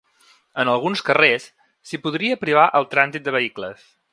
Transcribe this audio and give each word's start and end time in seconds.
En 0.63 0.69
alguns 0.75 1.03
carrers, 1.09 1.45
s’hi 1.89 2.01
podria 2.07 2.41
privar 2.47 2.65
el 2.81 2.89
trànsit 2.95 3.29
de 3.29 3.37
vehicles. 3.41 3.87